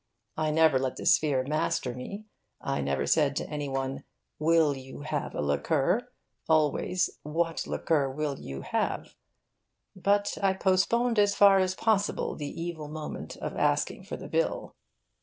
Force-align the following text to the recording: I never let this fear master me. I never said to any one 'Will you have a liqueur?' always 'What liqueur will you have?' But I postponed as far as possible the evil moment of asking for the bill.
I 0.35 0.49
never 0.49 0.79
let 0.79 0.95
this 0.95 1.19
fear 1.19 1.43
master 1.43 1.93
me. 1.93 2.25
I 2.59 2.81
never 2.81 3.05
said 3.05 3.35
to 3.35 3.47
any 3.47 3.69
one 3.69 4.03
'Will 4.39 4.75
you 4.75 5.01
have 5.01 5.35
a 5.35 5.43
liqueur?' 5.43 6.09
always 6.49 7.11
'What 7.21 7.67
liqueur 7.67 8.09
will 8.09 8.39
you 8.39 8.61
have?' 8.63 9.13
But 9.95 10.39
I 10.41 10.53
postponed 10.53 11.19
as 11.19 11.35
far 11.35 11.59
as 11.59 11.75
possible 11.75 12.35
the 12.35 12.49
evil 12.49 12.87
moment 12.87 13.37
of 13.37 13.55
asking 13.55 14.05
for 14.05 14.17
the 14.17 14.27
bill. 14.27 14.73